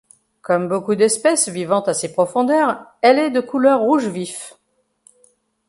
[0.41, 4.57] Comme beaucoup d'espèces vivant à ces profondeurs, elle est de couleur rouge vif.